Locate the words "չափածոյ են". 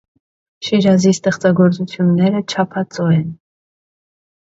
2.47-3.33